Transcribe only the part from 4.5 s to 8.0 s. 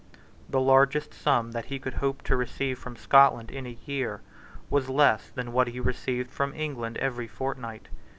was less than what he received from England every fortnight.